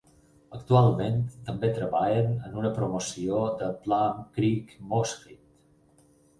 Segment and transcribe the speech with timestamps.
[0.59, 1.19] Actualment
[1.49, 5.49] també treballen en una promoció de Plum Creek Moosehead.